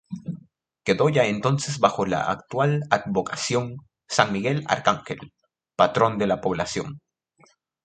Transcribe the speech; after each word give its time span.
Quedó 0.83 1.09
ya 1.09 1.25
entonces 1.25 1.77
bajo 1.77 2.07
la 2.07 2.21
actual 2.21 2.81
advocación, 2.89 3.77
San 4.09 4.33
Miguel 4.33 4.63
Arcángel, 4.67 5.31
patrón 5.75 6.17
de 6.17 6.25
la 6.25 6.41
población. 6.41 7.01